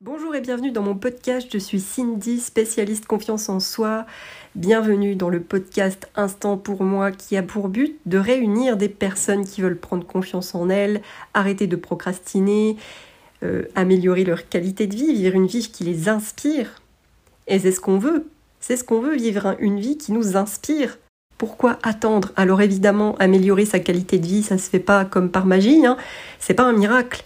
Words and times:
Bonjour 0.00 0.36
et 0.36 0.40
bienvenue 0.40 0.70
dans 0.70 0.84
mon 0.84 0.94
podcast. 0.94 1.48
Je 1.52 1.58
suis 1.58 1.80
Cindy, 1.80 2.38
spécialiste 2.38 3.06
confiance 3.06 3.48
en 3.48 3.58
soi. 3.58 4.06
Bienvenue 4.54 5.16
dans 5.16 5.28
le 5.28 5.40
podcast 5.40 6.08
Instant 6.14 6.56
pour 6.56 6.84
moi 6.84 7.10
qui 7.10 7.36
a 7.36 7.42
pour 7.42 7.68
but 7.68 7.98
de 8.06 8.16
réunir 8.16 8.76
des 8.76 8.88
personnes 8.88 9.44
qui 9.44 9.60
veulent 9.60 9.76
prendre 9.76 10.06
confiance 10.06 10.54
en 10.54 10.68
elles, 10.68 11.02
arrêter 11.34 11.66
de 11.66 11.74
procrastiner, 11.74 12.76
euh, 13.42 13.64
améliorer 13.74 14.22
leur 14.22 14.48
qualité 14.48 14.86
de 14.86 14.94
vie, 14.94 15.12
vivre 15.14 15.34
une 15.34 15.48
vie 15.48 15.68
qui 15.68 15.82
les 15.82 16.08
inspire. 16.08 16.80
Et 17.48 17.58
c'est 17.58 17.72
ce 17.72 17.80
qu'on 17.80 17.98
veut. 17.98 18.28
C'est 18.60 18.76
ce 18.76 18.84
qu'on 18.84 19.00
veut, 19.00 19.16
vivre 19.16 19.56
une 19.58 19.80
vie 19.80 19.98
qui 19.98 20.12
nous 20.12 20.36
inspire. 20.36 20.96
Pourquoi 21.38 21.76
attendre? 21.82 22.30
Alors 22.36 22.62
évidemment, 22.62 23.16
améliorer 23.16 23.64
sa 23.64 23.80
qualité 23.80 24.20
de 24.20 24.26
vie, 24.26 24.44
ça 24.44 24.58
se 24.58 24.70
fait 24.70 24.78
pas 24.78 25.04
comme 25.04 25.28
par 25.28 25.44
magie, 25.44 25.84
hein. 25.84 25.96
c'est 26.38 26.54
pas 26.54 26.66
un 26.66 26.72
miracle 26.72 27.24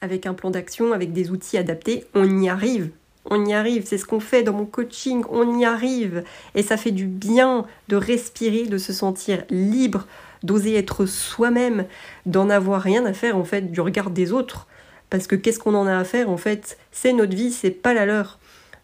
avec 0.00 0.26
un 0.26 0.34
plan 0.34 0.50
d'action, 0.50 0.92
avec 0.92 1.12
des 1.12 1.30
outils 1.30 1.58
adaptés, 1.58 2.04
on 2.14 2.40
y 2.40 2.48
arrive. 2.48 2.90
On 3.30 3.44
y 3.44 3.52
arrive, 3.52 3.84
c'est 3.86 3.98
ce 3.98 4.06
qu'on 4.06 4.20
fait 4.20 4.42
dans 4.42 4.54
mon 4.54 4.64
coaching, 4.64 5.22
on 5.30 5.58
y 5.58 5.64
arrive. 5.64 6.24
Et 6.54 6.62
ça 6.62 6.76
fait 6.76 6.92
du 6.92 7.06
bien 7.06 7.66
de 7.88 7.96
respirer, 7.96 8.66
de 8.66 8.78
se 8.78 8.92
sentir 8.92 9.44
libre, 9.50 10.06
d'oser 10.42 10.76
être 10.76 11.04
soi-même, 11.04 11.84
d'en 12.24 12.48
avoir 12.48 12.80
rien 12.80 13.04
à 13.04 13.12
faire 13.12 13.36
en 13.36 13.44
fait 13.44 13.70
du 13.70 13.80
regard 13.80 14.10
des 14.10 14.32
autres. 14.32 14.66
Parce 15.10 15.26
que 15.26 15.36
qu'est-ce 15.36 15.58
qu'on 15.58 15.74
en 15.74 15.86
a 15.86 15.96
à 15.96 16.04
faire 16.04 16.30
en 16.30 16.36
fait? 16.36 16.78
C'est 16.90 17.12
notre 17.12 17.34
vie, 17.34 17.50
c'est 17.50 17.70
pas 17.70 17.92
la 17.92 18.06
leur. 18.06 18.38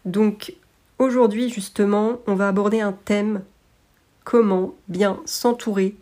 Donc 0.05 0.55
aujourd'hui 0.99 1.49
justement, 1.49 2.19
on 2.27 2.35
va 2.35 2.49
aborder 2.49 2.81
un 2.81 2.93
thème 2.93 3.43
comment 4.25 4.75
bien 4.89 5.21
s'entourer. 5.25 5.95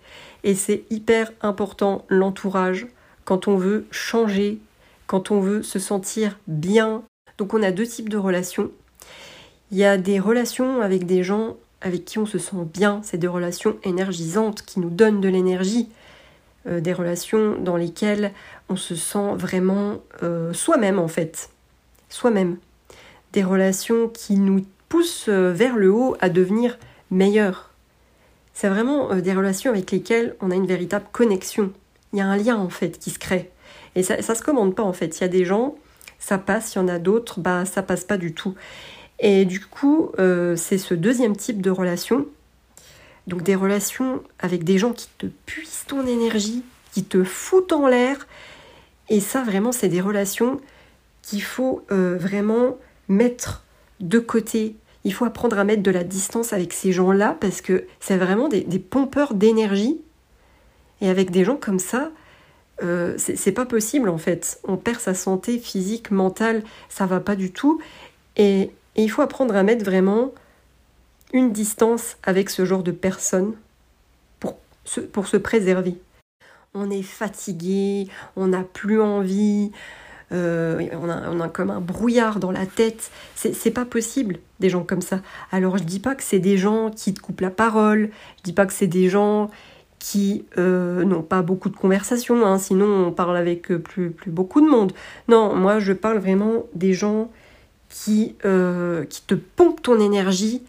Et 0.43 0.55
c'est 0.55 0.85
hyper 0.91 1.31
important 1.43 2.05
l'entourage 2.09 2.87
quand 3.25 3.47
on 3.47 3.57
veut 3.57 3.87
changer 3.93 4.59
quand 5.13 5.31
on 5.31 5.41
veut 5.41 5.63
se 5.63 5.79
sentir 5.79 6.39
bien. 6.47 7.03
Donc 7.37 7.53
on 7.53 7.63
a 7.63 7.71
deux 7.71 7.87
types 7.87 8.09
de 8.09 8.17
relations. 8.17 8.71
Il 9.71 9.77
y 9.77 9.85
a 9.85 9.99
des 9.99 10.19
relations 10.19 10.81
avec 10.81 11.05
des 11.05 11.23
gens 11.23 11.59
avec 11.83 12.07
qui 12.07 12.19
on 12.19 12.25
se 12.25 12.39
sent 12.39 12.65
bien, 12.73 13.03
c'est 13.05 13.19
des 13.19 13.27
relations 13.27 13.77
énergisantes 13.85 14.63
qui 14.63 14.81
nous 14.81 14.89
donnent 14.89 15.21
de 15.21 15.29
l'énergie, 15.29 15.91
euh, 16.67 16.81
des 16.81 16.95
relations 16.95 17.59
dans 17.61 17.77
lesquelles 17.77 18.33
on 18.71 18.77
se 18.77 18.95
sent 18.95 19.35
vraiment 19.35 19.99
euh, 20.23 20.55
soi-même 20.55 20.99
en 20.99 21.09
fait, 21.09 21.51
soi-même. 22.09 22.57
Des 23.35 23.45
relations 23.45 24.09
qui 24.09 24.39
nous 24.39 24.65
poussent 24.89 25.29
euh, 25.29 25.53
vers 25.53 25.77
le 25.77 25.93
haut 25.93 26.17
à 26.21 26.31
devenir 26.31 26.79
meilleurs. 27.11 27.69
C'est 28.55 28.71
vraiment 28.71 29.15
des 29.17 29.35
relations 29.35 29.73
avec 29.73 29.91
lesquelles 29.91 30.37
on 30.41 30.51
a 30.51 30.55
une 30.55 30.67
véritable 30.67 31.05
connexion. 31.13 31.71
Il 32.15 32.19
y 32.19 32.23
a 32.23 32.27
un 32.27 32.39
lien 32.39 32.57
en 32.57 32.71
fait 32.71 32.99
qui 32.99 33.11
se 33.11 33.19
crée. 33.19 33.52
Et 33.95 34.03
ça, 34.03 34.23
ça 34.23 34.35
se 34.35 34.43
commande 34.43 34.75
pas 34.75 34.83
en 34.83 34.93
fait. 34.93 35.19
Il 35.19 35.21
y 35.23 35.25
a 35.25 35.29
des 35.29 35.45
gens, 35.45 35.77
ça 36.19 36.39
passe, 36.39 36.75
il 36.75 36.79
y 36.79 36.81
en 36.81 36.89
a 36.89 36.99
d'autres, 36.99 37.41
bah 37.41 37.65
ça 37.65 37.83
passe 37.83 38.05
pas 38.05 38.17
du 38.17 38.33
tout. 38.33 38.55
Et 39.19 39.45
du 39.45 39.61
coup, 39.61 40.11
euh, 40.19 40.57
c'est 40.57 40.79
ce 40.79 40.95
deuxième 40.95 41.37
type 41.37 41.63
de 41.63 41.71
relation. 41.71 42.27
Donc 43.27 43.43
des 43.43 43.55
relations 43.55 44.23
avec 44.41 44.65
des 44.65 44.79
gens 44.79 44.93
qui 44.93 45.09
te 45.19 45.27
puissent 45.27 45.85
ton 45.87 46.07
énergie, 46.07 46.65
qui 46.93 47.05
te 47.05 47.23
foutent 47.23 47.73
en 47.73 47.87
l'air. 47.87 48.27
Et 49.09 49.21
ça, 49.21 49.43
vraiment, 49.43 49.73
c'est 49.73 49.89
des 49.89 50.01
relations 50.01 50.61
qu'il 51.23 51.43
faut 51.43 51.85
euh, 51.93 52.17
vraiment 52.19 52.79
mettre 53.09 53.65
de 54.01 54.19
côté. 54.19 54.75
Il 55.05 55.15
faut 55.15 55.25
apprendre 55.25 55.59
à 55.59 55.65
mettre 55.65 55.83
de 55.83 55.91
la 55.91 56.03
distance 56.03 56.53
avec 56.53 56.73
ces 56.73 56.93
gens-là 56.93 57.37
parce 57.41 57.61
que 57.61 57.85
c'est 58.01 58.17
vraiment 58.17 58.49
des, 58.49 58.63
des 58.63 58.79
pompeurs 58.81 59.35
d'énergie. 59.35 60.01
Et 61.01 61.09
avec 61.09 61.31
des 61.31 61.45
gens 61.45 61.57
comme 61.57 61.79
ça, 61.79 62.11
euh, 62.83 63.15
c'est 63.17 63.53
pas 63.53 63.67
possible 63.67 64.09
en 64.09 64.19
fait. 64.19 64.61
On 64.65 64.77
perd 64.77 65.01
sa 65.01 65.15
santé 65.15 65.59
physique, 65.59 66.11
mentale, 66.11 66.63
ça 66.89 67.07
va 67.07 67.21
pas 67.21 67.37
du 67.37 67.53
tout. 67.53 67.81
Et, 68.37 68.71
il 68.95 69.11
faut 69.11 69.23
apprendre 69.23 69.57
à 69.57 69.63
mettre 69.63 69.87
vraiment 69.87 70.35
une 71.33 71.51
distance 71.51 72.19
avec 72.25 72.51
ce 72.51 72.67
genre 72.67 72.83
de 72.83 72.91
personnes 72.91 73.55
pour 74.39 74.59
se, 74.85 75.01
pour 75.01 75.27
se 75.29 75.39
préserver. 75.39 75.97
On 76.75 76.91
est 76.91 77.03
fatigué, 77.03 78.09
on 78.37 78.49
n'a 78.49 78.65
plus 78.65 79.01
envie, 79.01 79.73
euh, 80.33 80.87
on, 80.93 81.09
a, 81.09 81.31
on, 81.31 81.41
a, 81.41 81.49
comme 81.49 81.71
un 81.71 81.81
brouillard 81.81 82.39
dans 82.39 82.51
la 82.51 82.67
tête. 82.67 83.11
C'est 83.35 83.71
pas 83.71 83.87
possible, 83.87 84.41
des 84.61 84.69
gens 84.69 84.85
comme 84.85 85.01
ça. 85.01 85.21
Alors 85.53 85.79
je 85.79 85.85
dis 85.85 86.01
pas 86.01 86.15
que 86.15 86.23
c'est 86.23 86.39
des 86.39 86.59
gens 86.59 86.91
qui 86.91 87.15
te 87.15 87.21
coupent 87.21 87.41
la 87.41 87.51
parole, 87.51 88.11
je 88.39 88.43
dis 88.43 88.53
pas 88.53 88.67
que 88.67 88.75
c'est 88.75 88.87
des 88.87 89.09
gens 89.09 89.51
qui 90.03 90.45
euh, 90.59 91.05
n'ont 91.05 91.23
pas 91.23 91.43
beaucoup 91.43 91.69
de 91.69 91.77
conversations, 91.77 92.45
hein, 92.45 92.59
sinon 92.59 93.07
on 93.07 93.13
parle 93.13 93.37
avec 93.37 93.71
euh, 93.71 93.79
plus, 93.79 94.11
plus 94.11 94.33
beaucoup 94.33 94.61
de 94.61 94.69
monde. 94.69 94.93
Non, 95.29 95.55
moi 95.55 95.79
je 95.79 95.93
parle 95.93 96.19
vraiment 96.19 96.67
des 96.75 96.93
gens 96.93 97.31
qui, 97.89 98.35
euh, 98.45 99.05
te 99.29 99.37
pompent 99.37 99.81
ton 99.81 100.01
énergie 100.01 100.63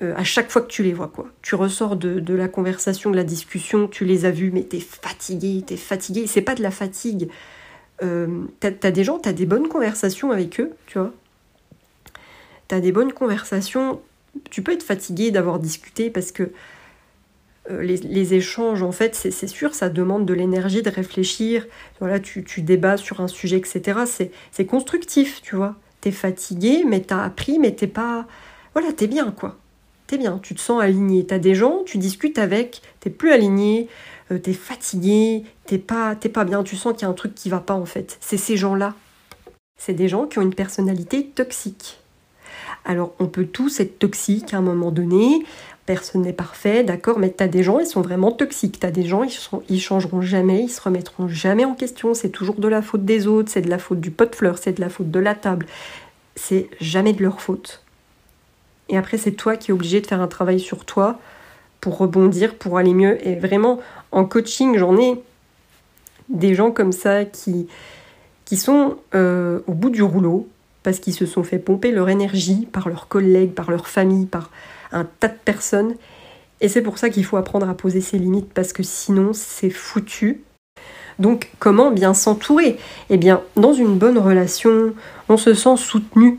à 0.00 0.24
chaque 0.24 0.50
fois 0.50 0.60
que 0.60 0.68
tu 0.68 0.82
les 0.82 0.92
vois. 0.92 1.12
Tu 1.40 1.54
ressors 1.54 1.96
de, 1.96 2.18
de, 2.18 2.34
la 2.34 2.48
conversation, 2.48 3.10
de 3.10 3.16
la 3.16 3.24
discussion, 3.24 3.88
tu 3.88 4.04
les 4.04 4.24
as 4.24 4.30
vus, 4.30 4.50
mais 4.52 4.62
t'es 4.62 4.80
fatigué, 4.80 5.62
t'es 5.64 5.76
fatigué. 5.76 6.26
C'est 6.26 6.42
pas 6.42 6.54
de 6.54 6.62
la 6.62 6.72
fatigue. 6.72 7.28
t'as 8.00 8.72
as 8.82 8.90
des 8.90 9.04
gens, 9.04 9.18
t'as 9.18 9.32
des 9.32 9.46
bonnes 9.46 9.68
conversations 9.68 10.32
avec 10.32 10.60
eux, 10.60 10.72
tu 10.86 10.98
vois. 10.98 11.12
T'as 12.68 12.80
des 12.80 12.90
bonnes 12.90 13.12
conversations. 13.12 14.00
Tu 14.50 14.62
peux 14.62 14.72
être 14.72 14.82
fatigué 14.82 15.30
d'avoir 15.30 15.58
discuté 15.58 16.10
parce 16.10 16.32
que 16.32 16.50
euh, 17.70 17.82
les, 17.82 18.34
échanges, 18.34 18.82
en 18.82 18.92
fait, 18.92 19.14
c'est 19.14 19.46
sûr, 19.46 19.74
ça 19.74 19.88
demande 19.88 20.26
de 20.26 20.34
l'énergie 20.34 20.82
de 20.82 20.90
réfléchir. 20.90 21.66
Voilà, 21.98 22.20
tu, 22.20 22.44
tu, 22.44 22.60
débats 22.60 22.96
sur 22.96 23.20
un 23.20 23.28
sujet, 23.28 23.56
etc. 23.56 24.00
C'est 24.52 24.66
constructif, 24.66 25.40
tu 25.42 25.56
vois. 25.56 25.76
T'es 26.00 26.10
fatigué, 26.10 26.84
mais 26.86 27.00
t'as 27.00 27.22
appris, 27.22 27.58
mais 27.58 27.72
t'es 27.72 27.86
pas. 27.86 28.26
Voilà, 28.74 28.92
t'es 28.92 29.06
bien, 29.06 29.30
quoi. 29.30 29.56
T'es 30.06 30.18
bien, 30.18 30.38
tu 30.42 30.54
te 30.54 30.60
sens 30.60 30.82
aligné. 30.82 31.24
T'as 31.24 31.38
des 31.38 31.54
gens, 31.54 31.82
tu 31.86 31.96
discutes 31.96 32.38
avec, 32.38 32.82
t'es 33.00 33.08
plus 33.08 33.32
aligné, 33.32 33.88
euh, 34.30 34.38
t'es 34.38 34.52
fatigué, 34.52 35.44
t'es 35.64 35.78
pas, 35.78 36.14
pas 36.14 36.44
bien, 36.44 36.62
tu 36.62 36.76
sens 36.76 36.92
qu'il 36.92 37.02
y 37.02 37.04
a 37.06 37.08
un 37.08 37.14
truc 37.14 37.34
qui 37.34 37.48
va 37.48 37.60
pas, 37.60 37.74
en 37.74 37.86
fait. 37.86 38.18
C'est 38.20 38.36
ces 38.36 38.58
gens-là. 38.58 38.94
C'est 39.78 39.94
des 39.94 40.08
gens 40.08 40.26
qui 40.26 40.38
ont 40.38 40.42
une 40.42 40.54
personnalité 40.54 41.26
toxique. 41.26 41.98
Alors, 42.84 43.14
on 43.18 43.26
peut 43.26 43.46
tous 43.46 43.80
être 43.80 43.98
toxiques 43.98 44.52
à 44.52 44.58
un 44.58 44.62
moment 44.62 44.90
donné, 44.90 45.44
personne 45.86 46.22
n'est 46.22 46.32
parfait, 46.32 46.82
d'accord, 46.82 47.18
mais 47.18 47.32
tu 47.36 47.42
as 47.42 47.48
des 47.48 47.62
gens, 47.62 47.78
ils 47.78 47.86
sont 47.86 48.00
vraiment 48.00 48.32
toxiques. 48.32 48.80
Tu 48.80 48.86
as 48.86 48.90
des 48.90 49.04
gens, 49.04 49.22
ils, 49.22 49.30
sont, 49.30 49.62
changeront 49.78 50.22
jamais, 50.22 50.62
ils 50.62 50.68
se 50.70 50.80
remettront 50.80 51.28
jamais 51.28 51.64
en 51.64 51.74
question. 51.74 52.14
C'est 52.14 52.30
toujours 52.30 52.56
de 52.56 52.68
la 52.68 52.82
faute 52.82 53.04
des 53.04 53.26
autres, 53.26 53.50
c'est 53.50 53.60
de 53.60 53.70
la 53.70 53.78
faute 53.78 54.00
du 54.00 54.10
pot 54.10 54.28
de 54.28 54.34
fleurs, 54.34 54.58
c'est 54.58 54.72
de 54.72 54.80
la 54.80 54.88
faute 54.88 55.10
de 55.10 55.20
la 55.20 55.34
table. 55.34 55.66
C'est 56.36 56.68
jamais 56.80 57.12
de 57.12 57.22
leur 57.22 57.40
faute. 57.40 57.82
Et 58.88 58.96
après, 58.96 59.18
c'est 59.18 59.32
toi 59.32 59.56
qui 59.56 59.70
es 59.70 59.74
obligé 59.74 60.00
de 60.00 60.06
faire 60.06 60.20
un 60.20 60.28
travail 60.28 60.60
sur 60.60 60.84
toi 60.84 61.18
pour 61.80 61.98
rebondir, 61.98 62.54
pour 62.54 62.78
aller 62.78 62.94
mieux. 62.94 63.26
Et 63.26 63.34
vraiment, 63.34 63.80
en 64.10 64.24
coaching, 64.24 64.78
j'en 64.78 64.96
ai 64.96 65.22
des 66.30 66.54
gens 66.54 66.70
comme 66.70 66.92
ça 66.92 67.26
qui, 67.26 67.68
qui 68.46 68.56
sont 68.56 68.96
euh, 69.14 69.60
au 69.66 69.72
bout 69.72 69.90
du 69.90 70.02
rouleau 70.02 70.48
parce 70.84 71.00
qu'ils 71.00 71.14
se 71.14 71.26
sont 71.26 71.42
fait 71.42 71.58
pomper 71.58 71.90
leur 71.90 72.08
énergie 72.08 72.68
par 72.70 72.88
leurs 72.88 73.08
collègues, 73.08 73.52
par 73.52 73.70
leur 73.70 73.88
famille, 73.88 74.26
par 74.26 74.50
un 74.92 75.04
tas 75.04 75.28
de 75.28 75.38
personnes. 75.44 75.94
Et 76.60 76.68
c'est 76.68 76.82
pour 76.82 76.98
ça 76.98 77.10
qu'il 77.10 77.24
faut 77.24 77.36
apprendre 77.36 77.68
à 77.68 77.74
poser 77.74 78.00
ses 78.00 78.18
limites 78.18 78.52
parce 78.52 78.72
que 78.72 78.84
sinon 78.84 79.32
c'est 79.32 79.70
foutu. 79.70 80.44
Donc 81.18 81.50
comment 81.58 81.90
bien 81.90 82.14
s'entourer? 82.14 82.78
Eh 83.10 83.16
bien, 83.16 83.42
dans 83.56 83.72
une 83.72 83.96
bonne 83.98 84.18
relation, 84.18 84.92
on 85.28 85.36
se 85.36 85.54
sent 85.54 85.76
soutenu. 85.76 86.38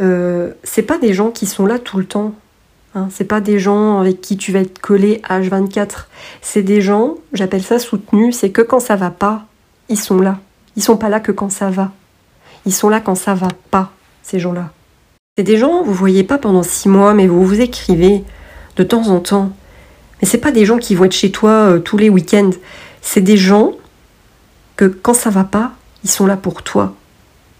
Euh, 0.00 0.52
c'est 0.64 0.82
pas 0.82 0.98
des 0.98 1.14
gens 1.14 1.30
qui 1.30 1.46
sont 1.46 1.66
là 1.66 1.78
tout 1.78 1.98
le 1.98 2.06
temps. 2.06 2.34
Hein. 2.96 3.08
C'est 3.10 3.24
pas 3.24 3.40
des 3.40 3.60
gens 3.60 4.00
avec 4.00 4.20
qui 4.20 4.36
tu 4.36 4.50
vas 4.50 4.60
être 4.60 4.80
collé 4.80 5.22
H24. 5.28 6.06
C'est 6.42 6.62
des 6.62 6.80
gens, 6.80 7.16
j'appelle 7.32 7.62
ça 7.62 7.78
soutenus, 7.78 8.36
c'est 8.36 8.50
que 8.50 8.62
quand 8.62 8.80
ça 8.80 8.96
va 8.96 9.10
pas, 9.10 9.46
ils 9.88 9.98
sont 9.98 10.18
là. 10.18 10.40
Ils 10.76 10.82
sont 10.82 10.96
pas 10.96 11.08
là 11.08 11.20
que 11.20 11.30
quand 11.30 11.50
ça 11.50 11.70
va. 11.70 11.92
Ils 12.66 12.74
sont 12.74 12.88
là 12.88 13.00
quand 13.00 13.14
ça 13.14 13.34
va 13.34 13.48
pas, 13.70 13.92
ces 14.22 14.38
gens-là. 14.38 14.70
C'est 15.36 15.44
des 15.44 15.56
gens, 15.56 15.82
vous 15.82 15.92
voyez 15.92 16.24
pas 16.24 16.38
pendant 16.38 16.62
six 16.62 16.88
mois, 16.88 17.12
mais 17.12 17.26
vous 17.26 17.44
vous 17.44 17.60
écrivez 17.60 18.24
de 18.76 18.84
temps 18.84 19.08
en 19.08 19.20
temps. 19.20 19.50
Mais 20.20 20.28
c'est 20.28 20.38
pas 20.38 20.52
des 20.52 20.64
gens 20.64 20.78
qui 20.78 20.94
vont 20.94 21.04
être 21.04 21.12
chez 21.12 21.32
toi 21.32 21.50
euh, 21.50 21.78
tous 21.78 21.96
les 21.96 22.08
week-ends. 22.08 22.52
C'est 23.02 23.20
des 23.20 23.36
gens 23.36 23.72
que 24.76 24.84
quand 24.84 25.14
ça 25.14 25.30
va 25.30 25.44
pas, 25.44 25.72
ils 26.04 26.10
sont 26.10 26.26
là 26.26 26.36
pour 26.36 26.62
toi. 26.62 26.94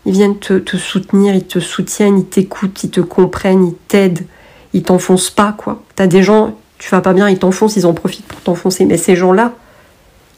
Ils 0.06 0.12
viennent 0.12 0.39
te, 0.39 0.59
te 0.59 0.77
soutenir, 0.77 1.35
ils 1.35 1.47
te 1.47 1.59
soutiennent, 1.59 2.19
ils 2.19 2.27
t'écoutent, 2.27 2.85
ils 2.85 2.91
te 2.91 3.01
comprennent, 3.01 3.67
ils 3.67 3.75
t'aident. 3.75 4.27
Ils 4.73 4.83
t'enfoncent 4.83 5.31
pas, 5.31 5.53
quoi. 5.53 5.83
T'as 5.95 6.06
des 6.06 6.23
gens, 6.23 6.56
tu 6.79 6.91
vas 6.91 7.01
pas 7.01 7.12
bien, 7.12 7.29
ils 7.29 7.39
t'enfoncent, 7.39 7.77
ils 7.77 7.87
en 7.87 7.95
profitent 7.95 8.27
pour 8.27 8.41
t'enfoncer. 8.41 8.85
Mais 8.85 8.97
ces 8.97 9.17
gens-là, 9.17 9.53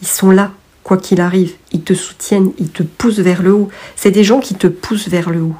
ils 0.03 0.09
sont 0.09 0.31
là, 0.31 0.53
quoi 0.87 0.99
qu'il 0.99 1.21
arrive. 1.21 1.57
Ils 1.73 1.83
te 1.83 1.95
soutiennent, 1.95 2.53
ils 2.59 2.71
te 2.71 2.85
poussent 2.85 3.19
vers 3.19 3.43
le 3.43 3.53
haut. 3.53 3.69
C'est 3.97 4.13
des 4.13 4.23
gens 4.23 4.39
qui 4.39 4.55
te 4.55 4.69
poussent 4.69 5.09
vers 5.09 5.31
le 5.31 5.41
haut. 5.41 5.57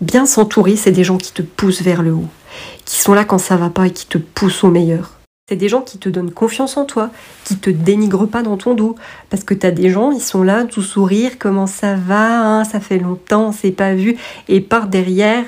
Bien 0.00 0.26
s'entourer, 0.26 0.74
c'est 0.74 0.90
des 0.90 1.04
gens 1.04 1.18
qui 1.18 1.32
te 1.32 1.42
poussent 1.42 1.82
vers 1.82 2.02
le 2.02 2.12
haut, 2.12 2.28
qui 2.84 3.00
sont 3.00 3.14
là 3.14 3.24
quand 3.24 3.38
ça 3.38 3.56
va 3.56 3.70
pas 3.70 3.86
et 3.86 3.92
qui 3.92 4.06
te 4.06 4.18
poussent 4.18 4.64
au 4.64 4.70
meilleur. 4.70 5.12
C'est 5.48 5.54
des 5.54 5.68
gens 5.68 5.82
qui 5.82 5.98
te 5.98 6.08
donnent 6.08 6.32
confiance 6.32 6.76
en 6.76 6.84
toi, 6.84 7.10
qui 7.44 7.58
te 7.58 7.70
dénigrent 7.70 8.28
pas 8.28 8.42
dans 8.42 8.56
ton 8.56 8.74
dos. 8.74 8.96
Parce 9.30 9.44
que 9.44 9.54
tu 9.54 9.64
as 9.64 9.70
des 9.70 9.88
gens, 9.88 10.10
ils 10.10 10.20
sont 10.20 10.42
là, 10.42 10.64
tout 10.64 10.82
sourire, 10.82 11.38
comment 11.38 11.68
ça 11.68 11.94
va, 11.94 12.42
hein, 12.42 12.64
ça 12.64 12.80
fait 12.80 12.98
longtemps, 12.98 13.48
on 13.48 13.52
s'est 13.52 13.70
pas 13.70 13.94
vu. 13.94 14.16
Et 14.48 14.60
par 14.60 14.88
derrière, 14.88 15.46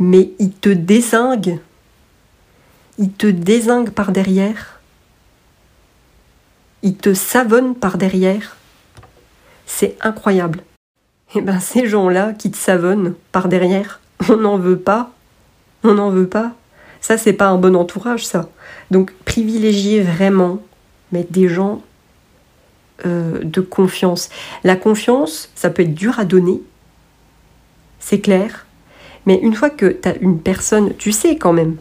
mais 0.00 0.32
ils 0.40 0.50
te 0.52 0.70
désinguent. 0.70 1.60
Ils 2.98 3.12
te 3.12 3.28
désinguent 3.28 3.90
par 3.90 4.10
derrière. 4.10 4.79
Ils 6.82 6.96
te 6.96 7.14
savonnent 7.14 7.74
par 7.74 7.98
derrière. 7.98 8.56
C'est 9.66 9.96
incroyable. 10.00 10.62
Eh 11.34 11.40
ben 11.40 11.60
ces 11.60 11.86
gens-là 11.86 12.32
qui 12.32 12.50
te 12.50 12.56
savonnent 12.56 13.14
par 13.32 13.48
derrière, 13.48 14.00
on 14.28 14.36
n'en 14.36 14.58
veut 14.58 14.78
pas. 14.78 15.12
On 15.84 15.94
n'en 15.94 16.10
veut 16.10 16.28
pas. 16.28 16.52
Ça, 17.00 17.16
c'est 17.16 17.32
pas 17.32 17.48
un 17.48 17.56
bon 17.56 17.74
entourage, 17.76 18.26
ça. 18.26 18.50
Donc, 18.90 19.12
privilégier 19.24 20.02
vraiment, 20.02 20.60
mettre 21.12 21.32
des 21.32 21.48
gens 21.48 21.82
euh, 23.06 23.40
de 23.42 23.60
confiance. 23.62 24.28
La 24.64 24.76
confiance, 24.76 25.50
ça 25.54 25.70
peut 25.70 25.82
être 25.82 25.94
dur 25.94 26.18
à 26.18 26.26
donner, 26.26 26.60
c'est 27.98 28.20
clair. 28.20 28.66
Mais 29.24 29.38
une 29.40 29.54
fois 29.54 29.70
que 29.70 29.86
tu 29.86 30.08
as 30.08 30.16
une 30.16 30.40
personne, 30.40 30.94
tu 30.96 31.12
sais 31.12 31.36
quand 31.36 31.52
même. 31.52 31.76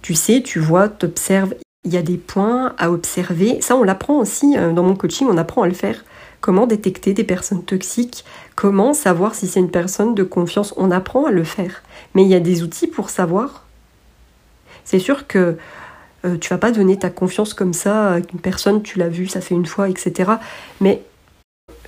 Tu 0.00 0.14
sais, 0.14 0.42
tu 0.42 0.58
vois, 0.58 0.88
tu 0.88 1.06
observes. 1.06 1.54
Il 1.84 1.92
y 1.92 1.96
a 1.96 2.02
des 2.02 2.16
points 2.16 2.74
à 2.78 2.90
observer. 2.90 3.60
Ça, 3.60 3.76
on 3.76 3.82
l'apprend 3.82 4.18
aussi 4.18 4.56
euh, 4.56 4.72
dans 4.72 4.82
mon 4.82 4.94
coaching, 4.94 5.26
on 5.30 5.36
apprend 5.36 5.62
à 5.62 5.68
le 5.68 5.74
faire. 5.74 6.04
Comment 6.40 6.66
détecter 6.66 7.12
des 7.14 7.24
personnes 7.24 7.64
toxiques? 7.64 8.24
Comment 8.56 8.94
savoir 8.94 9.34
si 9.34 9.46
c'est 9.46 9.60
une 9.60 9.70
personne 9.70 10.14
de 10.14 10.22
confiance? 10.22 10.74
On 10.76 10.90
apprend 10.90 11.26
à 11.26 11.30
le 11.30 11.44
faire. 11.44 11.82
Mais 12.14 12.22
il 12.22 12.28
y 12.28 12.34
a 12.34 12.40
des 12.40 12.62
outils 12.62 12.86
pour 12.86 13.10
savoir. 13.10 13.64
C'est 14.84 14.98
sûr 14.98 15.26
que 15.26 15.56
euh, 16.24 16.36
tu 16.38 16.48
vas 16.50 16.58
pas 16.58 16.70
donner 16.70 16.98
ta 16.98 17.10
confiance 17.10 17.54
comme 17.54 17.72
ça 17.72 18.12
à 18.12 18.18
une 18.18 18.40
personne, 18.40 18.82
tu 18.82 18.98
l'as 18.98 19.08
vu, 19.08 19.26
ça 19.26 19.40
fait 19.40 19.54
une 19.54 19.66
fois, 19.66 19.88
etc. 19.88 20.32
Mais 20.80 21.02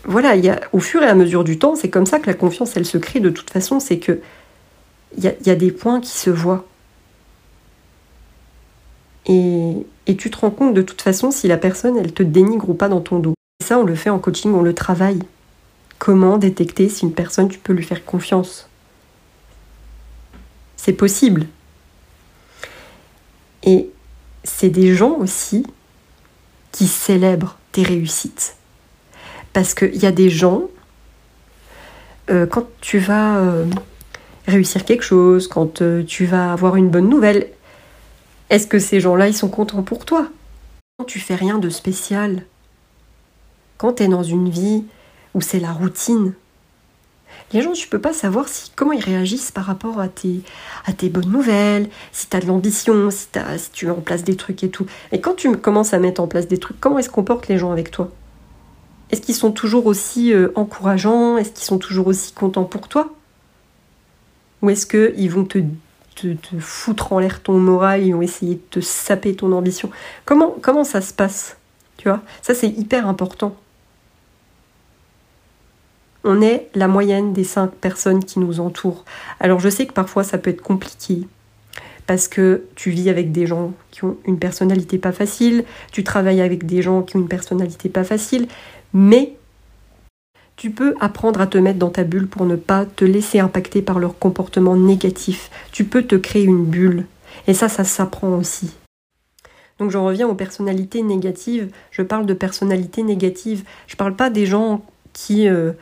voilà, 0.05 0.35
il 0.37 0.45
y 0.45 0.51
a, 0.51 0.61
au 0.73 0.81
fur 0.81 1.03
et 1.03 1.07
à 1.07 1.15
mesure 1.15 1.45
du 1.45 1.59
temps, 1.59 1.77
c'est 1.77 1.91
comme 1.91 2.07
ça 2.07 2.19
que 2.19 2.27
la 2.27 2.35
confiance, 2.35 2.77
elle 2.77 2.87
se 2.87 2.99
crée 2.99 3.21
de 3.21 3.31
toute 3.31 3.51
façon, 3.51 3.81
c'est 3.81 3.99
que 3.99 4.21
il 5.17 5.23
y, 5.23 5.51
a, 5.51 5.55
des 5.55 5.71
points 5.71 6.01
qui 6.01 6.11
se 6.11 6.29
voient. 6.29 6.65
Et, 9.27 9.87
tu 10.19 10.31
te 10.31 10.39
rends 10.39 10.51
compte 10.51 10.75
de 10.75 10.83
toute 10.83 11.03
façon 11.03 11.31
si 11.31 11.49
la 11.49 11.57
personne, 11.57 11.97
elle 11.97 12.13
te 12.13 12.23
dénigre 12.23 12.69
ou 12.69 12.75
pas 12.75 12.89
dans 12.89 13.01
ton 13.01 13.19
dos. 13.19 13.35
Et 13.61 13.65
ça, 13.65 13.79
on 13.79 13.85
le 13.85 13.95
fait 13.95 14.11
en 14.11 14.19
coaching, 14.19 14.53
on 14.53 14.63
le 14.63 14.75
travaille. 14.75 15.21
Comment 15.99 16.39
détecter 16.39 16.89
si 16.89 17.05
une 17.05 17.13
personne, 17.13 17.49
tu 17.49 17.59
peux 17.59 17.73
lui 17.73 17.85
faire 17.85 18.05
confiance? 18.05 18.69
C'est 20.77 20.93
possible. 20.93 21.47
Et 23.63 23.91
c'est 24.45 24.69
des 24.69 24.95
gens 24.95 25.15
aussi 25.15 25.67
qui 26.73 26.87
célèbrent 26.87 27.57
tes 27.73 27.83
réussites. 27.83 28.57
Parce 29.53 29.73
qu'il 29.73 29.97
y 29.97 30.07
a 30.07 30.13
des 30.13 30.29
gens, 30.29 30.65
euh, 32.31 32.47
quand 32.47 32.67
tu 32.81 32.99
vas 32.99 33.39
euh, 33.39 33.65
réussir 34.47 34.85
quelque 34.85 35.05
chose, 35.05 35.49
quand 35.49 35.81
euh, 35.81 36.03
tu 36.03 36.27
vas 36.27 36.53
avoir 36.53 36.77
une 36.77 36.91
bonne 36.91 37.09
nouvelle, 37.09 37.49
est-ce 38.51 38.67
que 38.67 38.79
ces 38.79 39.01
gens-là, 39.01 39.29
ils 39.29 39.35
sont 39.35 39.49
contents 39.49 39.83
pour 39.83 40.05
toi? 40.05 40.29
Quand 40.99 41.05
tu 41.05 41.19
fais 41.19 41.35
rien 41.35 41.59
de 41.59 41.71
spécial, 41.71 42.45
quand 43.79 43.95
tu 43.95 44.03
es 44.05 44.09
dans 44.09 44.23
une 44.23 44.49
vie 44.49 44.85
où 45.35 45.41
c'est 45.41 45.61
la 45.61 45.73
routine, 45.73 46.35
les 47.53 47.63
gens, 47.63 47.73
tu 47.73 47.89
peux 47.89 48.01
pas 48.01 48.13
savoir 48.13 48.49
si, 48.49 48.71
comment 48.75 48.93
ils 48.93 49.05
réagissent 49.05 49.53
par 49.53 49.65
rapport 49.65 50.01
à 50.01 50.09
tes, 50.09 50.43
bonnes 51.09 51.31
nouvelles, 51.31 51.89
si 52.13 52.29
tu 52.29 52.37
as 52.37 52.41
de 52.41 52.47
l'ambition, 52.47 53.11
si, 53.11 53.29
tu 53.73 53.87
mets 53.87 53.93
en 53.93 54.01
place 54.01 54.25
des 54.25 54.37
trucs 54.37 54.63
et 54.65 54.71
tout. 54.71 54.87
Et 55.13 55.21
quand 55.21 55.35
tu 55.35 55.57
commences 55.57 55.95
à 55.95 55.99
mettre 55.99 56.21
en 56.21 56.27
place 56.27 56.49
des 56.49 56.59
trucs, 56.59 56.81
comment 56.81 56.99
est-ce 56.99 57.11
qu'on 57.11 57.25
porte 57.25 57.49
les 57.49 57.59
gens 57.59 57.73
avec 57.73 57.91
toi? 57.91 58.11
Est-ce 59.11 59.21
qu'ils 59.21 59.35
sont 59.35 59.53
toujours 59.53 59.87
aussi 59.87 60.33
euh, 60.33 60.51
encourageants? 60.55 61.37
Est-ce 61.39 61.51
qu'ils 61.51 61.65
sont 61.65 61.79
toujours 61.79 62.09
aussi 62.09 62.33
contents 62.33 62.65
pour 62.65 62.89
toi? 62.89 63.15
Ou 64.63 64.71
est-ce 64.71 64.87
qu'ils 64.87 65.31
vont 65.31 65.45
te, 65.45 65.59
te, 66.15 66.35
te, 66.35 66.59
foutre 66.59 67.13
en 67.13 67.19
l'air 67.19 67.43
ton 67.43 67.59
moral, 67.59 68.05
ils 68.05 68.13
vont 68.13 68.23
essayer 68.23 68.55
de 68.55 68.63
te 68.71 68.81
saper 68.81 69.35
ton 69.35 69.53
ambition. 69.53 69.91
Comment, 70.25 70.55
comment 70.61 70.85
ça 70.85 71.01
se 71.01 71.13
passe 71.13 71.57
Tu 71.97 72.09
vois? 72.09 72.23
Ça, 72.43 72.55
c'est 72.55 72.69
hyper 72.69 73.09
important. 73.09 73.57
On 76.25 76.41
est 76.41 76.69
la 76.75 76.89
moyenne 76.89 77.33
des 77.35 77.45
cinq 77.45 77.71
personnes 77.73 78.25
qui 78.25 78.39
nous 78.39 78.59
entourent. 78.59 79.05
Alors 79.41 79.61
je 79.61 79.69
sais 79.69 79.87
que 79.87 79.93
parfois 79.93 80.25
ça 80.25 80.39
peut 80.39 80.49
être 80.49 80.63
compliqué 80.63 81.29
parce 82.07 82.29
que 82.29 82.65
tu 82.75 82.91
vis 82.91 83.11
avec 83.11 83.31
des 83.31 83.47
gens 83.47 83.73
qui 83.91 84.05
ont 84.05 84.17
une 84.25 84.39
personnalité 84.39 84.99
pas 84.99 85.13
facile, 85.13 85.65
tu 85.93 86.03
travailles 86.03 86.41
avec 86.41 86.65
des 86.65 86.83
gens 86.83 87.03
qui 87.03 87.17
ont 87.17 87.21
une 87.21 87.29
personnalité 87.29 87.89
pas 87.91 88.05
facile, 88.05 88.47
mais 88.93 89.37
tu 90.57 90.71
peux 90.71 90.95
apprendre 91.01 91.41
à 91.41 91.47
te 91.47 91.59
mettre 91.59 91.79
dans 91.79 91.91
ta 91.91 92.05
bulle 92.05 92.29
pour 92.29 92.47
ne 92.47 92.57
pas 92.57 92.85
te 92.85 93.05
laisser 93.05 93.41
impacter 93.41 93.83
par 93.83 93.99
leur 93.99 94.19
comportement 94.19 94.77
négatif. 94.77 95.51
Tu 95.73 95.85
peux 95.85 96.03
te 96.03 96.15
créer 96.15 96.45
une 96.45 96.65
bulle. 96.65 97.07
Et 97.47 97.55
ça, 97.55 97.69
ça 97.69 97.85
s'apprend 97.85 98.37
aussi. 98.37 98.75
Donc 99.79 99.91
j'en 99.91 100.05
reviens 100.05 100.29
aux 100.29 100.35
personnalités 100.35 101.03
négatives. 101.03 101.71
Je 101.91 102.03
parle 102.03 102.27
de 102.27 102.35
personnalités 102.35 103.03
négatives. 103.03 103.65
Je 103.87 103.97
parle 103.97 104.15
pas 104.15 104.31
des 104.31 104.47
gens 104.47 104.85
qui 105.13 105.49
euh, 105.49 105.73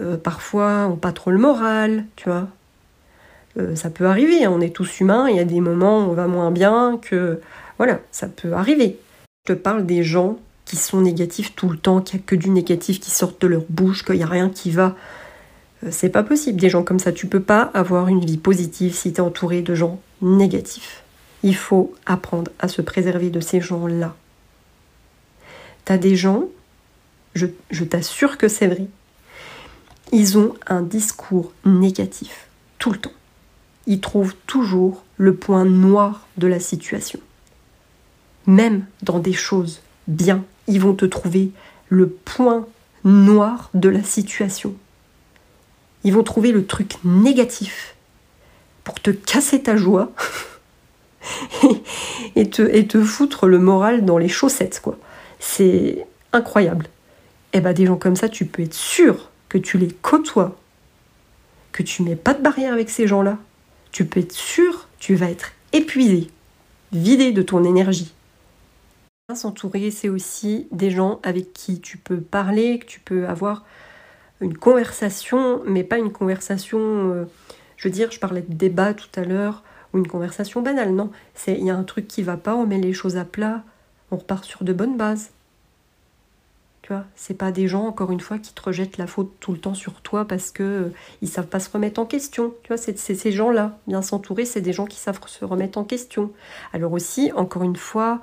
euh, 0.00 0.16
parfois 0.16 0.88
on 0.90 0.96
pas 0.96 1.12
trop 1.12 1.30
le 1.30 1.38
moral, 1.38 2.04
tu 2.16 2.28
vois. 2.28 2.48
Euh, 3.58 3.76
ça 3.76 3.90
peut 3.90 4.06
arriver, 4.06 4.44
hein, 4.44 4.52
on 4.52 4.60
est 4.60 4.74
tous 4.74 5.00
humains, 5.00 5.28
il 5.28 5.36
y 5.36 5.40
a 5.40 5.44
des 5.44 5.60
moments 5.60 6.06
où 6.06 6.10
on 6.10 6.14
va 6.14 6.26
moins 6.26 6.50
bien, 6.50 6.98
que 7.02 7.40
voilà, 7.76 8.00
ça 8.10 8.26
peut 8.26 8.54
arriver. 8.54 8.98
Je 9.46 9.52
te 9.52 9.58
parle 9.58 9.84
des 9.84 10.02
gens 10.02 10.38
qui 10.72 10.78
sont 10.78 11.02
négatifs 11.02 11.54
tout 11.54 11.68
le 11.68 11.76
temps, 11.76 12.00
qu'il 12.00 12.18
n'y 12.18 12.22
a 12.22 12.26
que 12.26 12.34
du 12.34 12.48
négatif 12.48 12.98
qui 12.98 13.10
sort 13.10 13.34
de 13.38 13.46
leur 13.46 13.60
bouche, 13.68 14.06
qu'il 14.06 14.14
n'y 14.14 14.22
a 14.22 14.26
rien 14.26 14.48
qui 14.48 14.70
va. 14.70 14.96
Euh, 15.84 15.88
c'est 15.90 16.08
pas 16.08 16.22
possible, 16.22 16.58
des 16.58 16.70
gens 16.70 16.82
comme 16.82 16.98
ça. 16.98 17.12
Tu 17.12 17.26
peux 17.26 17.42
pas 17.42 17.70
avoir 17.74 18.08
une 18.08 18.24
vie 18.24 18.38
positive 18.38 18.94
si 18.94 19.12
tu 19.12 19.18
es 19.18 19.20
entouré 19.20 19.60
de 19.60 19.74
gens 19.74 20.00
négatifs. 20.22 21.02
Il 21.42 21.54
faut 21.54 21.92
apprendre 22.06 22.50
à 22.58 22.68
se 22.68 22.80
préserver 22.80 23.28
de 23.28 23.40
ces 23.40 23.60
gens-là. 23.60 24.16
T'as 25.84 25.98
des 25.98 26.16
gens, 26.16 26.44
je 27.34 27.84
t'assure 27.84 28.38
que 28.38 28.48
c'est 28.48 28.68
vrai, 28.68 28.86
ils 30.10 30.38
ont 30.38 30.54
un 30.66 30.80
discours 30.80 31.52
négatif 31.66 32.46
tout 32.78 32.92
le 32.92 32.98
temps. 32.98 33.12
Ils 33.86 34.00
trouvent 34.00 34.36
toujours 34.46 35.04
le 35.18 35.34
point 35.34 35.66
noir 35.66 36.26
de 36.38 36.46
la 36.46 36.60
situation. 36.60 37.20
Même 38.46 38.86
dans 39.02 39.18
des 39.18 39.34
choses 39.34 39.82
bien, 40.08 40.42
ils 40.66 40.80
vont 40.80 40.94
te 40.94 41.04
trouver 41.04 41.50
le 41.88 42.08
point 42.08 42.66
noir 43.04 43.70
de 43.74 43.88
la 43.88 44.02
situation. 44.02 44.74
Ils 46.04 46.12
vont 46.12 46.22
trouver 46.22 46.52
le 46.52 46.66
truc 46.66 46.96
négatif 47.04 47.94
pour 48.84 48.94
te 49.00 49.10
casser 49.10 49.62
ta 49.62 49.76
joie 49.76 50.10
et, 52.36 52.50
te, 52.50 52.62
et 52.62 52.86
foutre 53.04 53.46
le 53.46 53.58
moral 53.58 54.04
dans 54.04 54.18
les 54.18 54.28
chaussettes, 54.28 54.80
quoi. 54.82 54.98
C'est 55.38 56.06
incroyable. 56.32 56.86
Et 57.52 57.58
eh 57.58 57.60
ben 57.60 57.72
des 57.74 57.86
gens 57.86 57.96
comme 57.96 58.16
ça, 58.16 58.28
tu 58.28 58.46
peux 58.46 58.62
être 58.62 58.74
sûr 58.74 59.28
que 59.48 59.58
tu 59.58 59.76
les 59.76 59.88
côtoies, 59.88 60.56
que 61.72 61.82
tu 61.82 62.02
mets 62.02 62.16
pas 62.16 62.32
de 62.32 62.42
barrière 62.42 62.72
avec 62.72 62.88
ces 62.88 63.06
gens-là, 63.06 63.36
tu 63.90 64.06
peux 64.06 64.20
être 64.20 64.32
sûr, 64.32 64.88
tu 64.98 65.14
vas 65.14 65.28
être 65.28 65.52
épuisé, 65.74 66.28
vidé 66.92 67.32
de 67.32 67.42
ton 67.42 67.64
énergie. 67.64 68.14
S'entourer, 69.34 69.90
c'est 69.90 70.08
aussi 70.08 70.68
des 70.72 70.90
gens 70.90 71.20
avec 71.22 71.52
qui 71.52 71.80
tu 71.80 71.98
peux 71.98 72.20
parler, 72.20 72.78
que 72.78 72.86
tu 72.86 73.00
peux 73.00 73.26
avoir 73.26 73.64
une 74.40 74.56
conversation, 74.56 75.62
mais 75.66 75.84
pas 75.84 75.98
une 75.98 76.12
conversation, 76.12 76.78
euh, 76.80 77.24
je 77.76 77.88
veux 77.88 77.92
dire, 77.92 78.10
je 78.10 78.18
parlais 78.18 78.42
de 78.42 78.52
débat 78.52 78.94
tout 78.94 79.08
à 79.14 79.24
l'heure, 79.24 79.62
ou 79.92 79.98
une 79.98 80.08
conversation 80.08 80.62
banale, 80.62 80.92
non. 80.92 81.10
Il 81.46 81.64
y 81.64 81.70
a 81.70 81.76
un 81.76 81.84
truc 81.84 82.08
qui 82.08 82.22
va 82.22 82.36
pas, 82.36 82.54
on 82.54 82.66
met 82.66 82.78
les 82.78 82.92
choses 82.92 83.16
à 83.16 83.24
plat, 83.24 83.62
on 84.10 84.16
repart 84.16 84.44
sur 84.44 84.64
de 84.64 84.72
bonnes 84.72 84.96
bases. 84.96 85.30
Tu 86.82 86.92
vois, 86.92 87.04
c'est 87.14 87.34
pas 87.34 87.52
des 87.52 87.68
gens, 87.68 87.86
encore 87.86 88.10
une 88.10 88.20
fois, 88.20 88.38
qui 88.38 88.52
te 88.52 88.60
rejettent 88.60 88.98
la 88.98 89.06
faute 89.06 89.32
tout 89.38 89.52
le 89.52 89.58
temps 89.58 89.74
sur 89.74 90.00
toi 90.00 90.26
parce 90.26 90.50
que 90.50 90.62
euh, 90.64 90.88
ils 91.20 91.28
savent 91.28 91.46
pas 91.46 91.60
se 91.60 91.70
remettre 91.70 92.00
en 92.00 92.06
question. 92.06 92.52
Tu 92.64 92.68
vois, 92.68 92.76
c'est 92.76 92.98
ces 92.98 93.30
gens-là. 93.30 93.78
Bien 93.86 94.02
s'entourer, 94.02 94.44
c'est 94.44 94.60
des 94.60 94.72
gens 94.72 94.86
qui 94.86 94.98
savent 94.98 95.20
se 95.26 95.44
remettre 95.44 95.78
en 95.78 95.84
question. 95.84 96.32
Alors 96.72 96.92
aussi, 96.92 97.30
encore 97.36 97.62
une 97.62 97.76
fois, 97.76 98.20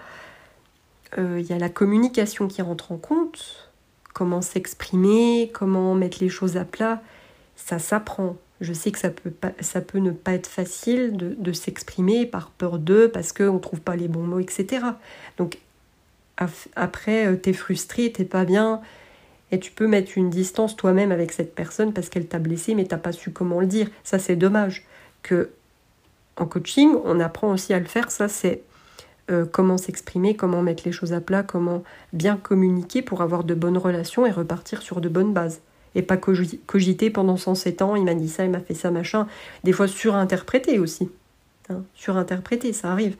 euh, 1.17 1.39
il 1.39 1.45
y 1.45 1.53
a 1.53 1.57
la 1.57 1.69
communication 1.69 2.47
qui 2.47 2.61
rentre 2.61 2.91
en 2.91 2.97
compte. 2.97 3.71
Comment 4.13 4.41
s'exprimer, 4.41 5.51
comment 5.53 5.95
mettre 5.95 6.17
les 6.21 6.29
choses 6.29 6.57
à 6.57 6.65
plat, 6.65 7.01
ça 7.55 7.79
s'apprend. 7.79 8.37
Je 8.59 8.73
sais 8.73 8.91
que 8.91 8.99
ça 8.99 9.09
peut, 9.09 9.29
pas, 9.29 9.51
ça 9.61 9.81
peut 9.81 9.99
ne 9.99 10.11
pas 10.11 10.33
être 10.33 10.47
facile 10.47 11.15
de, 11.15 11.35
de 11.37 11.51
s'exprimer 11.53 12.25
par 12.25 12.49
peur 12.49 12.79
d'eux, 12.79 13.09
parce 13.09 13.31
qu'on 13.31 13.53
ne 13.53 13.59
trouve 13.59 13.79
pas 13.79 13.95
les 13.95 14.07
bons 14.07 14.23
mots, 14.23 14.39
etc. 14.39 14.85
Donc 15.37 15.59
après, 16.75 17.27
euh, 17.27 17.35
t'es 17.35 17.53
frustré, 17.53 18.11
t'es 18.11 18.25
pas 18.25 18.45
bien, 18.45 18.81
et 19.51 19.59
tu 19.59 19.71
peux 19.71 19.87
mettre 19.87 20.11
une 20.15 20.29
distance 20.29 20.75
toi-même 20.75 21.11
avec 21.11 21.31
cette 21.31 21.55
personne 21.55 21.93
parce 21.93 22.09
qu'elle 22.09 22.27
t'a 22.27 22.39
blessé, 22.39 22.75
mais 22.75 22.85
t'as 22.85 22.97
pas 22.97 23.11
su 23.11 23.31
comment 23.31 23.59
le 23.59 23.67
dire. 23.67 23.89
Ça, 24.03 24.19
c'est 24.19 24.35
dommage. 24.35 24.85
Que 25.23 25.49
en 26.37 26.45
coaching, 26.45 26.95
on 27.03 27.19
apprend 27.19 27.51
aussi 27.51 27.73
à 27.73 27.79
le 27.79 27.85
faire. 27.85 28.11
Ça, 28.11 28.27
c'est 28.27 28.61
euh, 29.29 29.45
comment 29.45 29.77
s'exprimer, 29.77 30.35
comment 30.35 30.61
mettre 30.61 30.83
les 30.85 30.91
choses 30.91 31.13
à 31.13 31.21
plat, 31.21 31.43
comment 31.43 31.83
bien 32.13 32.37
communiquer 32.37 33.01
pour 33.01 33.21
avoir 33.21 33.43
de 33.43 33.53
bonnes 33.53 33.77
relations 33.77 34.25
et 34.25 34.31
repartir 34.31 34.81
sur 34.81 35.01
de 35.01 35.09
bonnes 35.09 35.33
bases. 35.33 35.61
Et 35.95 36.01
pas 36.01 36.17
cogiter 36.17 37.09
pendant 37.09 37.37
107 37.37 37.81
ans, 37.81 37.95
il 37.95 38.03
m'a 38.03 38.13
dit 38.13 38.29
ça, 38.29 38.45
il 38.45 38.51
m'a 38.51 38.59
fait 38.59 38.75
ça, 38.75 38.91
machin. 38.91 39.27
Des 39.63 39.71
fois 39.71 39.87
surinterpréter 39.87 40.77
aussi. 40.77 41.09
Hein, 41.69 41.83
surinterpréter, 41.95 42.73
ça 42.73 42.91
arrive. 42.91 43.15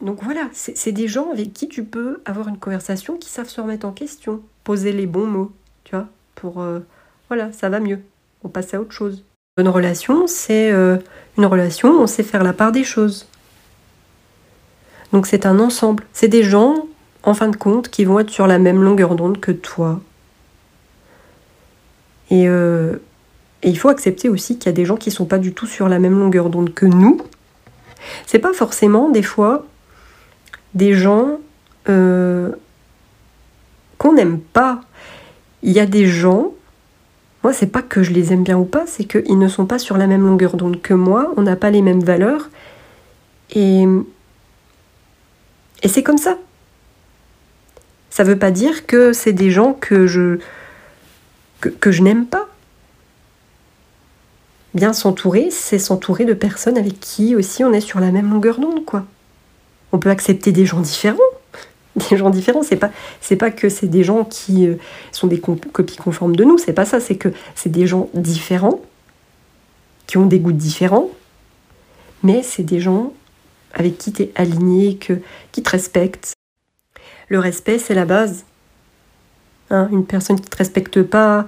Donc 0.00 0.22
voilà, 0.22 0.48
c'est 0.52 0.90
des 0.90 1.06
gens 1.06 1.30
avec 1.30 1.52
qui 1.52 1.68
tu 1.68 1.84
peux 1.84 2.20
avoir 2.24 2.48
une 2.48 2.58
conversation 2.58 3.16
qui 3.16 3.28
savent 3.28 3.48
se 3.48 3.60
remettre 3.60 3.86
en 3.86 3.92
question, 3.92 4.42
poser 4.64 4.92
les 4.92 5.06
bons 5.06 5.26
mots, 5.26 5.52
tu 5.84 5.94
vois, 5.94 6.08
pour... 6.34 6.60
Euh, 6.60 6.80
voilà, 7.28 7.52
ça 7.52 7.68
va 7.68 7.78
mieux. 7.78 8.00
On 8.42 8.48
passe 8.48 8.74
à 8.74 8.80
autre 8.80 8.90
chose. 8.90 9.24
Une 9.56 9.64
bonne 9.64 9.72
relation, 9.72 10.26
c'est 10.26 10.72
euh, 10.72 10.98
une 11.38 11.46
relation 11.46 11.90
où 11.90 12.00
on 12.00 12.06
sait 12.08 12.24
faire 12.24 12.42
la 12.42 12.52
part 12.52 12.72
des 12.72 12.82
choses. 12.82 13.28
Donc 15.12 15.26
c'est 15.26 15.46
un 15.46 15.58
ensemble. 15.58 16.04
C'est 16.12 16.28
des 16.28 16.42
gens, 16.42 16.86
en 17.22 17.34
fin 17.34 17.48
de 17.48 17.56
compte, 17.56 17.88
qui 17.88 18.04
vont 18.04 18.18
être 18.18 18.30
sur 18.30 18.46
la 18.46 18.58
même 18.58 18.82
longueur 18.82 19.14
d'onde 19.14 19.40
que 19.40 19.52
toi. 19.52 20.00
Et, 22.30 22.48
euh, 22.48 22.96
il 23.62 23.78
faut 23.78 23.90
accepter 23.90 24.28
aussi 24.28 24.58
qu'il 24.58 24.66
y 24.66 24.68
a 24.70 24.72
des 24.72 24.84
gens 24.84 24.96
qui 24.96 25.10
ne 25.10 25.14
sont 25.14 25.26
pas 25.26 25.38
du 25.38 25.52
tout 25.52 25.66
sur 25.66 25.88
la 25.88 25.98
même 25.98 26.18
longueur 26.18 26.50
d'onde 26.50 26.74
que 26.74 26.86
nous. 26.86 27.20
C'est 28.26 28.40
pas 28.40 28.52
forcément 28.52 29.08
des 29.08 29.22
fois 29.22 29.64
des 30.74 30.94
gens 30.94 31.38
euh, 31.88 32.50
qu'on 33.98 34.14
n'aime 34.14 34.40
pas. 34.40 34.80
Il 35.62 35.70
y 35.70 35.78
a 35.78 35.86
des 35.86 36.06
gens, 36.06 36.52
moi 37.44 37.52
c'est 37.52 37.68
pas 37.68 37.82
que 37.82 38.02
je 38.02 38.12
les 38.12 38.32
aime 38.32 38.42
bien 38.42 38.58
ou 38.58 38.64
pas, 38.64 38.84
c'est 38.86 39.04
qu'ils 39.04 39.38
ne 39.38 39.46
sont 39.46 39.66
pas 39.66 39.78
sur 39.78 39.96
la 39.96 40.08
même 40.08 40.26
longueur 40.26 40.56
d'onde 40.56 40.80
que 40.80 40.94
moi, 40.94 41.32
on 41.36 41.42
n'a 41.42 41.54
pas 41.54 41.70
les 41.70 41.82
mêmes 41.82 42.02
valeurs. 42.02 42.50
Et 43.54 43.86
et 45.82 45.88
c'est 45.88 46.02
comme 46.02 46.18
ça. 46.18 46.38
Ça 48.10 48.24
ne 48.24 48.28
veut 48.28 48.38
pas 48.38 48.50
dire 48.50 48.86
que 48.86 49.12
c'est 49.12 49.32
des 49.32 49.50
gens 49.50 49.72
que 49.72 50.06
je, 50.06 50.38
que, 51.60 51.90
je 51.90 52.02
n'aime 52.02 52.26
pas. 52.26 52.48
Bien 54.74 54.92
s'entourer, 54.92 55.48
c'est 55.50 55.78
s'entourer 55.78 56.24
de 56.24 56.34
personnes 56.34 56.78
avec 56.78 57.00
qui 57.00 57.34
aussi 57.36 57.64
on 57.64 57.72
est 57.72 57.80
sur 57.80 58.00
la 58.00 58.10
même 58.10 58.30
longueur 58.30 58.58
d'onde, 58.58 58.84
quoi. 58.84 59.04
On 59.92 59.98
peut 59.98 60.10
accepter 60.10 60.52
des 60.52 60.66
gens 60.66 60.80
différents. 60.80 61.18
Des 62.10 62.16
gens 62.16 62.30
différents, 62.30 62.62
c'est 62.62 62.76
pas, 62.76 62.90
c'est 63.20 63.36
pas 63.36 63.50
que 63.50 63.68
c'est 63.68 63.86
des 63.86 64.02
gens 64.02 64.24
qui 64.24 64.66
euh, 64.66 64.76
sont 65.10 65.26
des 65.26 65.38
copies 65.38 65.98
conformes 65.98 66.34
de 66.34 66.42
nous, 66.42 66.56
c'est 66.56 66.72
pas 66.72 66.86
ça, 66.86 67.00
c'est 67.00 67.16
que 67.16 67.28
c'est 67.54 67.68
des 67.68 67.86
gens 67.86 68.08
différents, 68.14 68.80
qui 70.06 70.16
ont 70.16 70.24
des 70.24 70.38
goûts 70.38 70.52
différents, 70.52 71.10
mais 72.22 72.42
c'est 72.42 72.62
des 72.62 72.80
gens 72.80 73.12
avec 73.72 73.98
qui 73.98 74.12
tu 74.12 74.22
es 74.22 74.32
aligné, 74.34 74.96
que, 74.96 75.14
qui 75.52 75.62
te 75.62 75.70
respecte. 75.70 76.34
Le 77.28 77.38
respect, 77.38 77.78
c'est 77.78 77.94
la 77.94 78.04
base. 78.04 78.44
Hein, 79.70 79.88
une 79.90 80.04
personne 80.04 80.38
qui 80.38 80.50
te 80.50 80.56
respecte 80.56 81.02
pas, 81.02 81.46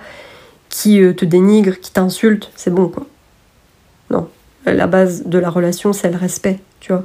qui 0.70 1.00
euh, 1.00 1.12
te 1.12 1.24
dénigre, 1.24 1.78
qui 1.78 1.92
t'insulte, 1.92 2.50
c'est 2.56 2.72
bon 2.72 2.88
quoi. 2.88 3.06
Non, 4.10 4.30
la 4.64 4.86
base 4.86 5.24
de 5.24 5.38
la 5.38 5.50
relation, 5.50 5.92
c'est 5.92 6.10
le 6.10 6.16
respect, 6.16 6.58
tu 6.80 6.92
vois. 6.92 7.04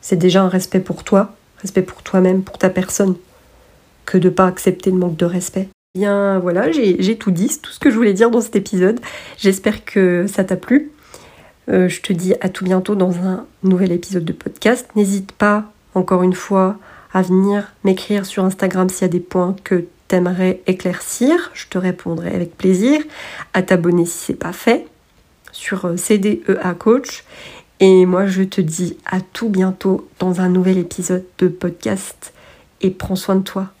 C'est 0.00 0.16
déjà 0.16 0.42
un 0.42 0.48
respect 0.48 0.80
pour 0.80 1.04
toi, 1.04 1.36
respect 1.58 1.82
pour 1.82 2.02
toi-même, 2.02 2.42
pour 2.42 2.58
ta 2.58 2.70
personne, 2.70 3.14
que 4.04 4.18
de 4.18 4.28
pas 4.28 4.46
accepter 4.46 4.90
le 4.90 4.96
manque 4.96 5.16
de 5.16 5.26
respect. 5.26 5.68
Bien 5.94 6.40
voilà, 6.40 6.72
j'ai 6.72 7.16
tout 7.16 7.30
dit, 7.30 7.56
tout 7.62 7.70
ce 7.70 7.78
que 7.78 7.88
je 7.88 7.94
voulais 7.94 8.14
dire 8.14 8.30
dans 8.30 8.40
cet 8.40 8.56
épisode. 8.56 8.98
J'espère 9.38 9.84
que 9.84 10.26
ça 10.26 10.42
t'a 10.42 10.56
plu. 10.56 10.90
Euh, 11.68 11.88
je 11.88 12.00
te 12.00 12.12
dis 12.12 12.34
à 12.40 12.48
tout 12.48 12.64
bientôt 12.64 12.94
dans 12.94 13.18
un 13.18 13.46
nouvel 13.62 13.92
épisode 13.92 14.24
de 14.24 14.32
podcast. 14.32 14.88
N'hésite 14.96 15.32
pas, 15.32 15.64
encore 15.94 16.22
une 16.22 16.34
fois, 16.34 16.76
à 17.12 17.22
venir 17.22 17.72
m'écrire 17.84 18.26
sur 18.26 18.44
Instagram 18.44 18.88
s'il 18.88 19.02
y 19.02 19.04
a 19.04 19.08
des 19.08 19.20
points 19.20 19.56
que 19.64 19.86
tu 20.08 20.16
aimerais 20.16 20.60
éclaircir. 20.66 21.50
Je 21.54 21.66
te 21.68 21.78
répondrai 21.78 22.34
avec 22.34 22.56
plaisir. 22.56 23.00
À 23.52 23.62
t'abonner 23.62 24.04
si 24.04 24.18
c'est 24.18 24.34
pas 24.34 24.52
fait 24.52 24.86
sur 25.52 25.86
euh, 25.86 25.96
CDEA 25.96 26.74
Coach. 26.78 27.24
Et 27.80 28.06
moi, 28.06 28.26
je 28.26 28.42
te 28.42 28.60
dis 28.60 28.96
à 29.06 29.20
tout 29.20 29.48
bientôt 29.48 30.08
dans 30.18 30.40
un 30.40 30.48
nouvel 30.48 30.78
épisode 30.78 31.24
de 31.38 31.48
podcast. 31.48 32.32
Et 32.80 32.90
prends 32.90 33.16
soin 33.16 33.36
de 33.36 33.42
toi. 33.42 33.73